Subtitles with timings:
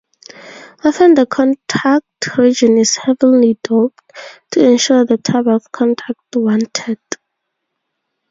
[0.83, 4.01] Often the contact region is heavily doped
[4.49, 6.97] to ensure the type of contact wanted.